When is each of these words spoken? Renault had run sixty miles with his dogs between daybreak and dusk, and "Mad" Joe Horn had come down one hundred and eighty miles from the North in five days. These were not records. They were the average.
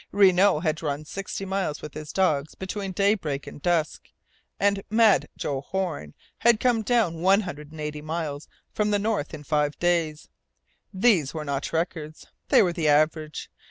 Renault 0.11 0.61
had 0.61 0.81
run 0.81 1.05
sixty 1.05 1.45
miles 1.45 1.83
with 1.83 1.93
his 1.93 2.11
dogs 2.11 2.55
between 2.55 2.91
daybreak 2.91 3.45
and 3.45 3.61
dusk, 3.61 4.09
and 4.59 4.81
"Mad" 4.89 5.29
Joe 5.37 5.61
Horn 5.61 6.15
had 6.39 6.59
come 6.59 6.81
down 6.81 7.21
one 7.21 7.41
hundred 7.41 7.71
and 7.71 7.79
eighty 7.79 8.01
miles 8.01 8.47
from 8.73 8.89
the 8.89 8.97
North 8.97 9.31
in 9.31 9.43
five 9.43 9.77
days. 9.77 10.27
These 10.91 11.35
were 11.35 11.45
not 11.45 11.71
records. 11.71 12.25
They 12.49 12.63
were 12.63 12.73
the 12.73 12.87
average. 12.87 13.51